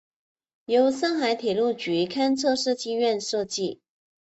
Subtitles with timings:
[0.65, 3.81] 由上海铁路局勘测设计院设计。